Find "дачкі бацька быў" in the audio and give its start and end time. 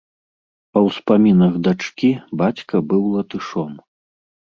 1.67-3.03